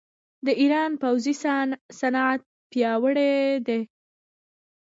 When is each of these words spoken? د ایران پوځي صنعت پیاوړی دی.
د 0.45 0.47
ایران 0.61 0.91
پوځي 1.01 1.33
صنعت 1.99 2.41
پیاوړی 2.71 3.33
دی. 3.67 3.79